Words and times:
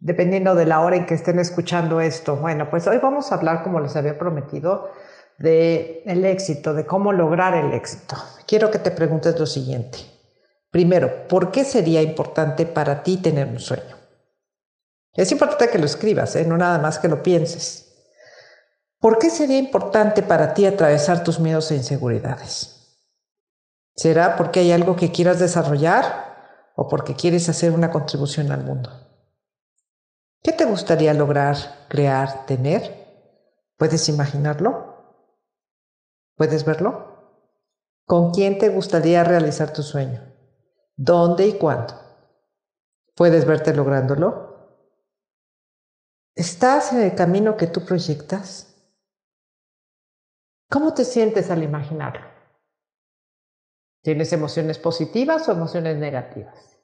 dependiendo 0.00 0.54
de 0.54 0.66
la 0.66 0.80
hora 0.80 0.96
en 0.96 1.06
que 1.06 1.14
estén 1.14 1.38
escuchando 1.38 2.00
esto. 2.00 2.36
Bueno, 2.36 2.68
pues 2.70 2.86
hoy 2.86 2.98
vamos 2.98 3.30
a 3.30 3.36
hablar, 3.36 3.62
como 3.62 3.80
les 3.80 3.94
había 3.94 4.18
prometido, 4.18 4.90
de 5.38 6.02
éxito, 6.06 6.74
de 6.74 6.86
cómo 6.86 7.12
lograr 7.12 7.54
el 7.54 7.72
éxito. 7.72 8.16
Quiero 8.46 8.70
que 8.70 8.78
te 8.78 8.90
preguntes 8.90 9.38
lo 9.38 9.46
siguiente. 9.46 9.98
Primero, 10.70 11.28
¿por 11.28 11.50
qué 11.50 11.64
sería 11.64 12.02
importante 12.02 12.66
para 12.66 13.02
ti 13.02 13.18
tener 13.18 13.46
un 13.46 13.58
sueño? 13.58 13.96
Es 15.14 15.32
importante 15.32 15.68
que 15.68 15.78
lo 15.78 15.86
escribas, 15.86 16.36
¿eh? 16.36 16.44
no 16.44 16.56
nada 16.56 16.78
más 16.78 16.98
que 16.98 17.08
lo 17.08 17.22
pienses. 17.22 17.86
¿Por 19.00 19.18
qué 19.18 19.30
sería 19.30 19.58
importante 19.58 20.22
para 20.22 20.54
ti 20.54 20.66
atravesar 20.66 21.24
tus 21.24 21.40
miedos 21.40 21.70
e 21.70 21.76
inseguridades? 21.76 22.98
¿Será 23.96 24.36
porque 24.36 24.60
hay 24.60 24.72
algo 24.72 24.94
que 24.94 25.10
quieras 25.10 25.38
desarrollar 25.38 26.36
o 26.76 26.88
porque 26.88 27.14
quieres 27.14 27.48
hacer 27.48 27.72
una 27.72 27.90
contribución 27.90 28.52
al 28.52 28.62
mundo? 28.62 29.09
¿Qué 30.42 30.52
te 30.52 30.64
gustaría 30.64 31.12
lograr, 31.12 31.56
crear, 31.88 32.46
tener? 32.46 33.06
¿Puedes 33.76 34.08
imaginarlo? 34.08 34.90
¿Puedes 36.34 36.64
verlo? 36.64 37.10
¿Con 38.06 38.32
quién 38.32 38.58
te 38.58 38.70
gustaría 38.70 39.22
realizar 39.22 39.72
tu 39.72 39.82
sueño? 39.82 40.22
¿Dónde 40.96 41.46
y 41.46 41.58
cuándo? 41.58 41.94
¿Puedes 43.14 43.44
verte 43.44 43.74
lográndolo? 43.74 44.50
¿Estás 46.34 46.94
en 46.94 47.02
el 47.02 47.14
camino 47.14 47.58
que 47.58 47.66
tú 47.66 47.84
proyectas? 47.84 48.74
¿Cómo 50.70 50.94
te 50.94 51.04
sientes 51.04 51.50
al 51.50 51.62
imaginarlo? 51.62 52.26
¿Tienes 54.02 54.32
emociones 54.32 54.78
positivas 54.78 55.46
o 55.48 55.52
emociones 55.52 55.98
negativas? 55.98 56.78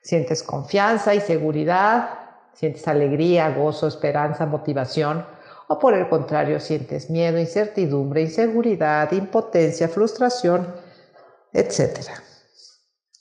¿Sientes 0.00 0.42
confianza 0.42 1.14
y 1.14 1.20
seguridad 1.20 2.23
sientes 2.54 2.86
alegría, 2.88 3.50
gozo, 3.50 3.86
esperanza, 3.86 4.46
motivación, 4.46 5.26
o 5.68 5.78
por 5.78 5.94
el 5.94 6.08
contrario 6.08 6.60
sientes 6.60 7.10
miedo, 7.10 7.38
incertidumbre, 7.38 8.22
inseguridad, 8.22 9.10
impotencia, 9.12 9.88
frustración, 9.88 10.74
etc. 11.52 12.00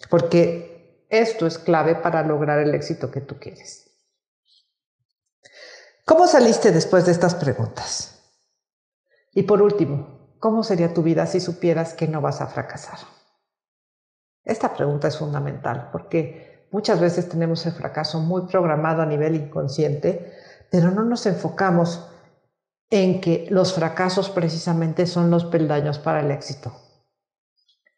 Porque 0.10 1.06
esto 1.10 1.48
es 1.48 1.58
clave 1.58 1.96
para 1.96 2.24
lograr 2.24 2.60
el 2.60 2.74
éxito 2.74 3.12
que 3.12 3.22
tú 3.22 3.40
quieres. 3.40 3.92
¿Cómo 6.06 6.28
saliste 6.28 6.72
después 6.72 7.06
de 7.06 7.14
estas 7.14 7.34
preguntas? 7.36 8.20
Y 9.32 9.44
por 9.44 9.62
último, 9.62 10.36
¿cómo 10.40 10.64
sería 10.64 10.94
tu 10.94 11.02
vida 11.02 11.26
si 11.26 11.40
supieras 11.40 11.94
que 11.94 12.08
no 12.08 12.20
vas 12.20 12.42
a 12.42 12.48
fracasar? 12.48 13.00
Esta 14.44 14.74
pregunta 14.76 15.08
es 15.08 15.18
fundamental 15.18 15.90
porque 15.92 16.53
Muchas 16.74 17.00
veces 17.00 17.30
tenemos 17.30 17.64
el 17.68 17.72
fracaso 17.74 18.20
muy 18.20 18.48
programado 18.48 19.04
a 19.04 19.06
nivel 19.06 19.36
inconsciente, 19.36 20.34
pero 20.72 20.90
no 20.90 21.04
nos 21.04 21.28
enfocamos 21.28 22.10
en 22.90 23.22
que 23.22 23.46
los 23.52 23.76
fracasos 23.76 24.32
precisamente 24.32 25.06
son 25.06 25.30
los 25.30 25.46
peldaños 25.46 26.00
para 26.00 26.22
el 26.22 26.32
éxito. 26.32 26.74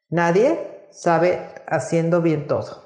Nadie 0.09 0.87
sabe 0.91 1.39
haciendo 1.67 2.21
bien 2.21 2.47
todo. 2.47 2.83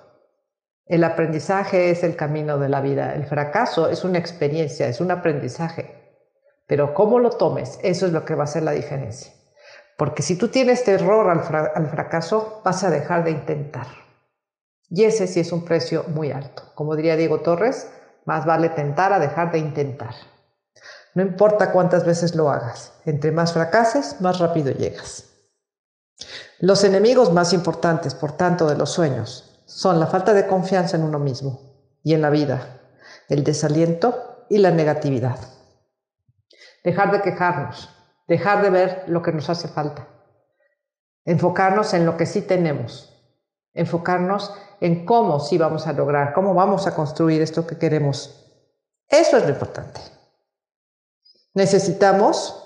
El 0.86 1.04
aprendizaje 1.04 1.90
es 1.90 2.04
el 2.04 2.16
camino 2.16 2.60
de 2.60 2.70
la 2.70 2.82
vida. 2.82 3.16
El 3.16 3.26
fracaso 3.26 3.90
es 3.90 4.04
una 4.04 4.20
experiencia, 4.20 4.88
es 4.88 5.02
un 5.02 5.10
aprendizaje. 5.10 6.20
Pero 6.68 6.94
cómo 6.94 7.18
lo 7.18 7.32
tomes, 7.32 7.80
eso 7.82 8.06
es 8.06 8.12
lo 8.12 8.26
que 8.26 8.36
va 8.36 8.42
a 8.42 8.44
hacer 8.44 8.62
la 8.62 8.74
diferencia. 8.74 9.34
Porque 9.98 10.22
si 10.22 10.36
tú 10.36 10.50
tienes 10.50 10.84
terror 10.84 11.32
al, 11.32 11.40
al 11.74 11.90
fracaso, 11.90 12.62
vas 12.64 12.84
a 12.84 12.92
dejar 12.92 13.24
de 13.24 13.32
intentar. 13.32 13.88
Y 14.90 15.04
ese 15.04 15.28
sí 15.28 15.40
es 15.40 15.52
un 15.52 15.66
precio 15.66 16.06
muy 16.08 16.32
alto. 16.32 16.64
Como 16.76 16.96
diría 16.96 17.16
Diego 17.16 17.42
Torres, 17.42 17.88
más 18.26 18.46
vale 18.46 18.70
tentar 18.70 19.14
a 19.14 19.20
dejar 19.20 19.52
de 19.52 19.60
intentar. 19.60 20.16
No 21.16 21.24
importa 21.24 21.72
cuántas 21.72 22.06
veces 22.06 22.36
lo 22.36 22.50
hagas, 22.50 22.94
entre 23.06 23.32
más 23.32 23.54
fracases, 23.54 24.22
más 24.22 24.40
rápido 24.40 24.72
llegas. 24.72 25.26
Los 26.60 26.84
enemigos 26.84 27.32
más 27.32 27.54
importantes, 27.54 28.14
por 28.14 28.34
tanto, 28.34 28.68
de 28.68 28.76
los 28.76 28.92
sueños 28.92 29.64
son 29.66 30.00
la 30.00 30.08
falta 30.08 30.34
de 30.34 30.48
confianza 30.48 30.98
en 30.98 31.04
uno 31.04 31.20
mismo 31.20 31.62
y 32.04 32.14
en 32.14 32.22
la 32.22 32.30
vida, 32.30 32.80
el 33.30 33.44
desaliento 33.44 34.46
y 34.50 34.58
la 34.58 34.72
negatividad. 34.72 35.38
Dejar 36.84 37.12
de 37.12 37.22
quejarnos, 37.22 37.90
dejar 38.28 38.62
de 38.62 38.70
ver 38.70 39.04
lo 39.08 39.22
que 39.22 39.32
nos 39.32 39.50
hace 39.50 39.68
falta, 39.68 40.08
enfocarnos 41.26 41.94
en 41.94 42.06
lo 42.06 42.18
que 42.18 42.26
sí 42.26 42.42
tenemos, 42.42 43.09
enfocarnos 43.80 44.54
en 44.82 45.06
cómo 45.06 45.40
sí 45.40 45.58
vamos 45.58 45.88
a 45.88 45.94
lograr, 45.94 46.34
cómo 46.34 46.54
vamos 46.54 46.88
a 46.88 46.96
construir 46.96 47.42
esto 47.42 47.66
que 47.66 47.78
queremos. 47.78 48.46
Eso 49.08 49.38
es 49.38 49.44
lo 49.44 49.50
importante. 49.50 50.02
Necesitamos 51.54 52.66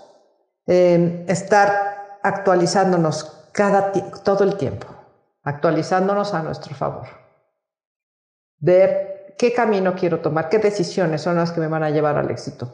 eh, 0.67 1.25
estar 1.27 2.19
actualizándonos 2.21 3.47
cada 3.51 3.91
todo 3.91 4.43
el 4.43 4.57
tiempo, 4.57 4.87
actualizándonos 5.43 6.33
a 6.33 6.43
nuestro 6.43 6.75
favor. 6.75 7.07
Ver 8.59 9.35
qué 9.37 9.53
camino 9.53 9.95
quiero 9.95 10.19
tomar, 10.19 10.49
qué 10.49 10.59
decisiones 10.59 11.21
son 11.21 11.35
las 11.35 11.51
que 11.51 11.61
me 11.61 11.67
van 11.67 11.83
a 11.83 11.89
llevar 11.89 12.17
al 12.17 12.29
éxito. 12.29 12.71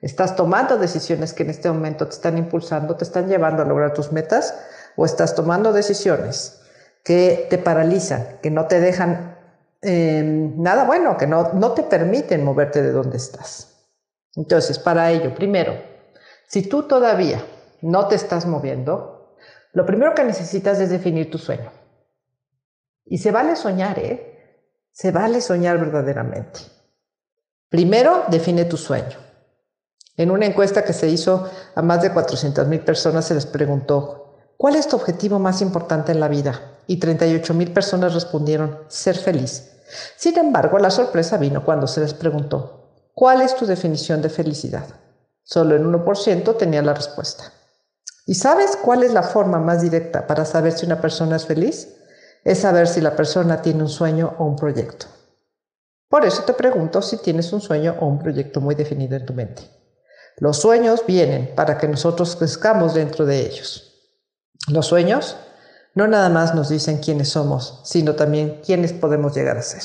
¿Estás 0.00 0.34
tomando 0.34 0.78
decisiones 0.78 1.34
que 1.34 1.42
en 1.42 1.50
este 1.50 1.68
momento 1.70 2.06
te 2.06 2.14
están 2.14 2.38
impulsando, 2.38 2.96
te 2.96 3.04
están 3.04 3.28
llevando 3.28 3.62
a 3.62 3.66
lograr 3.66 3.92
tus 3.92 4.12
metas? 4.12 4.54
¿O 4.96 5.04
estás 5.04 5.34
tomando 5.34 5.72
decisiones 5.72 6.59
que 7.04 7.46
te 7.48 7.58
paralizan, 7.58 8.38
que 8.42 8.50
no 8.50 8.66
te 8.66 8.80
dejan 8.80 9.38
em, 9.82 10.60
nada 10.60 10.84
bueno, 10.84 11.16
que 11.16 11.26
no, 11.26 11.52
no 11.54 11.72
te 11.72 11.82
permiten 11.82 12.44
moverte 12.44 12.82
de 12.82 12.92
donde 12.92 13.16
estás. 13.16 13.88
Entonces, 14.36 14.78
para 14.78 15.10
ello, 15.10 15.34
primero, 15.34 15.74
si 16.46 16.62
tú 16.62 16.84
todavía 16.84 17.44
no 17.82 18.08
te 18.08 18.14
estás 18.14 18.46
moviendo, 18.46 19.36
lo 19.72 19.86
primero 19.86 20.14
que 20.14 20.24
necesitas 20.24 20.78
es 20.80 20.90
definir 20.90 21.30
tu 21.30 21.38
sueño. 21.38 21.70
Y 23.04 23.18
se 23.18 23.30
vale 23.30 23.56
soñar, 23.56 23.98
¿eh? 23.98 24.66
Se 24.92 25.10
vale 25.10 25.40
soñar 25.40 25.78
verdaderamente. 25.78 26.60
Primero, 27.68 28.24
define 28.28 28.64
tu 28.64 28.76
sueño. 28.76 29.16
En 30.16 30.30
una 30.30 30.46
encuesta 30.46 30.84
que 30.84 30.92
se 30.92 31.08
hizo 31.08 31.48
a 31.74 31.82
más 31.82 32.02
de 32.02 32.12
400 32.12 32.66
mil 32.66 32.80
personas 32.80 33.24
se 33.24 33.34
les 33.34 33.46
preguntó, 33.46 34.36
¿cuál 34.56 34.76
es 34.76 34.88
tu 34.88 34.96
objetivo 34.96 35.38
más 35.38 35.62
importante 35.62 36.12
en 36.12 36.20
la 36.20 36.28
vida? 36.28 36.60
Y 36.86 36.98
38 36.98 37.54
mil 37.54 37.72
personas 37.72 38.14
respondieron 38.14 38.78
ser 38.88 39.16
feliz. 39.16 39.70
Sin 40.16 40.38
embargo, 40.38 40.78
la 40.78 40.90
sorpresa 40.90 41.36
vino 41.36 41.64
cuando 41.64 41.86
se 41.86 42.00
les 42.00 42.14
preguntó, 42.14 43.08
¿cuál 43.14 43.42
es 43.42 43.56
tu 43.56 43.66
definición 43.66 44.22
de 44.22 44.30
felicidad? 44.30 44.86
Solo 45.42 45.74
el 45.74 45.84
1% 45.84 46.56
tenía 46.56 46.82
la 46.82 46.94
respuesta. 46.94 47.52
¿Y 48.26 48.34
sabes 48.34 48.76
cuál 48.76 49.02
es 49.02 49.12
la 49.12 49.22
forma 49.22 49.58
más 49.58 49.82
directa 49.82 50.26
para 50.26 50.44
saber 50.44 50.72
si 50.72 50.86
una 50.86 51.00
persona 51.00 51.36
es 51.36 51.46
feliz? 51.46 51.88
Es 52.44 52.60
saber 52.60 52.86
si 52.86 53.00
la 53.00 53.16
persona 53.16 53.60
tiene 53.60 53.82
un 53.82 53.88
sueño 53.88 54.34
o 54.38 54.44
un 54.44 54.56
proyecto. 54.56 55.06
Por 56.08 56.24
eso 56.24 56.44
te 56.44 56.54
pregunto 56.54 57.02
si 57.02 57.16
tienes 57.16 57.52
un 57.52 57.60
sueño 57.60 57.96
o 58.00 58.06
un 58.06 58.18
proyecto 58.18 58.60
muy 58.60 58.74
definido 58.74 59.16
en 59.16 59.26
tu 59.26 59.32
mente. 59.32 59.62
Los 60.38 60.58
sueños 60.58 61.04
vienen 61.06 61.54
para 61.54 61.78
que 61.78 61.88
nosotros 61.88 62.36
crezcamos 62.36 62.94
dentro 62.94 63.26
de 63.26 63.40
ellos. 63.40 63.90
Los 64.68 64.86
sueños 64.86 65.36
no 65.94 66.06
nada 66.06 66.28
más 66.28 66.54
nos 66.54 66.68
dicen 66.68 66.98
quiénes 66.98 67.30
somos, 67.30 67.80
sino 67.84 68.14
también 68.14 68.60
quiénes 68.64 68.92
podemos 68.92 69.34
llegar 69.34 69.56
a 69.56 69.62
ser. 69.62 69.82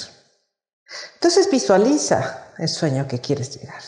Entonces 1.16 1.50
visualiza 1.50 2.54
el 2.58 2.70
sueño 2.70 3.08
que 3.08 3.20
quieres 3.20 3.60
llegar, 3.60 3.82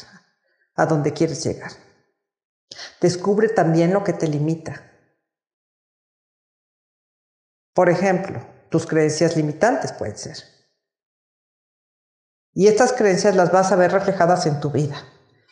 a 0.75 0.85
dónde 0.85 1.13
quieres 1.13 1.43
llegar. 1.43 1.71
Descubre 2.99 3.49
también 3.49 3.93
lo 3.93 4.03
que 4.03 4.13
te 4.13 4.27
limita. 4.27 4.83
Por 7.73 7.89
ejemplo, 7.89 8.41
tus 8.69 8.87
creencias 8.87 9.35
limitantes 9.35 9.93
pueden 9.93 10.17
ser. 10.17 10.37
Y 12.53 12.67
estas 12.67 12.91
creencias 12.91 13.35
las 13.35 13.51
vas 13.51 13.71
a 13.71 13.75
ver 13.75 13.91
reflejadas 13.91 14.47
en 14.47 14.59
tu 14.59 14.71
vida. 14.71 14.97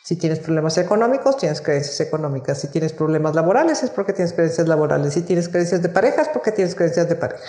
Si 0.06 0.14
tienes 0.14 0.38
problemas 0.38 0.78
económicos, 0.78 1.36
tienes 1.36 1.60
creencias 1.60 1.98
económicas. 1.98 2.60
Si 2.60 2.68
tienes 2.68 2.92
problemas 2.92 3.34
laborales, 3.34 3.82
es 3.82 3.90
porque 3.90 4.12
tienes 4.12 4.34
creencias 4.34 4.68
laborales. 4.68 5.14
Si 5.14 5.22
tienes 5.22 5.48
creencias 5.48 5.82
de 5.82 5.88
pareja, 5.88 6.22
es 6.22 6.28
porque 6.28 6.52
tienes 6.52 6.76
creencias 6.76 7.08
de 7.08 7.16
pareja. 7.16 7.42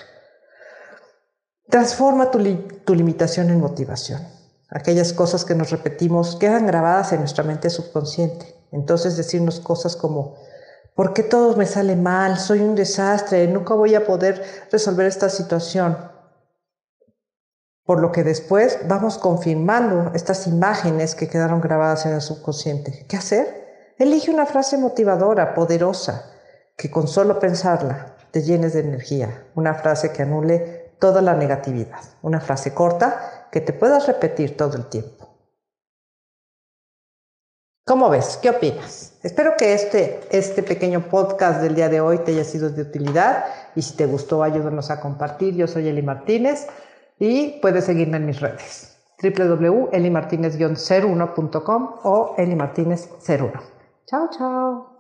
Transforma 1.70 2.32
tu, 2.32 2.40
limitación 2.96 3.52
en 3.52 3.60
motivación. 3.60 4.28
aquellas 4.72 5.14
cosas 5.14 5.46
que 5.46 5.54
nos 5.54 5.70
repetimos 5.70 6.36
quedan 6.36 6.66
grabadas 6.66 7.14
en 7.14 7.20
nuestra 7.20 7.44
mente 7.44 7.70
subconsciente. 7.70 8.56
Entonces 8.72 9.18
decirnos 9.18 9.60
cosas 9.60 9.96
como, 9.96 10.36
¿por 10.96 11.14
qué 11.14 11.22
todo 11.22 11.56
me 11.58 11.68
sale 11.68 11.96
mal? 11.96 12.40
Soy 12.40 12.62
un 12.62 12.74
desastre, 12.74 13.48
nunca 13.48 13.76
voy 13.76 13.94
a 13.94 14.04
poder 14.04 14.44
resolver 14.72 15.06
esta 15.06 15.30
situación. 15.30 15.96
Por 17.88 18.02
lo 18.02 18.12
que 18.12 18.26
después 18.26 18.80
vamos 18.86 19.18
confirmando 19.18 20.12
estas 20.14 20.46
imágenes 20.46 21.16
que 21.16 21.30
quedaron 21.30 21.62
grabadas 21.62 22.06
en 22.06 22.16
el 22.16 22.22
subconsciente. 22.22 23.06
¿Qué 23.08 23.16
hacer? 23.16 23.94
Elige 23.98 24.30
una 24.30 24.46
frase 24.46 24.78
motivadora, 24.78 25.54
poderosa, 25.54 26.34
que 26.76 26.92
con 26.92 27.08
solo 27.08 27.40
pensarla 27.40 28.18
te 28.32 28.42
llenes 28.42 28.74
de 28.74 28.82
energía. 28.82 29.46
Una 29.56 29.74
frase 29.74 30.12
que 30.12 30.24
anule 30.24 30.96
toda 31.00 31.22
la 31.22 31.34
negatividad. 31.34 32.02
Una 32.22 32.42
frase 32.42 32.74
corta 32.74 33.48
que 33.54 33.62
te 33.62 33.72
puedas 33.72 34.06
repetir 34.06 34.58
todo 34.58 34.76
el 34.76 34.88
tiempo. 34.88 35.30
¿Cómo 37.86 38.10
ves? 38.10 38.38
¿Qué 38.42 38.50
opinas? 38.50 39.14
Espero 39.24 39.56
que 39.58 39.74
este, 39.74 40.20
este 40.30 40.62
pequeño 40.62 41.08
podcast 41.10 41.62
del 41.62 41.76
día 41.76 41.88
de 41.88 42.02
hoy 42.02 42.18
te 42.18 42.34
haya 42.34 42.44
sido 42.44 42.70
de 42.70 42.82
utilidad 42.82 43.46
y 43.78 43.82
si 43.82 43.96
te 43.96 44.06
gustó 44.08 44.44
ayúdanos 44.44 44.92
a 44.92 45.00
compartir. 45.00 45.56
Yo 45.56 45.68
soy 45.68 45.88
Eli 45.88 46.02
Martínez 46.02 46.68
y 47.20 47.60
puedes 47.62 47.86
seguirme 47.86 48.18
en 48.18 48.26
mis 48.26 48.40
redes 48.40 48.98
www.elimartinez-01.com 49.22 51.96
o 52.04 52.36
elimartinez01. 52.38 53.62
Chao, 54.06 54.30
chao. 54.38 54.97